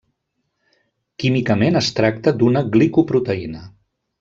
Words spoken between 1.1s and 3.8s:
Químicament es tracta d'una glicoproteïna.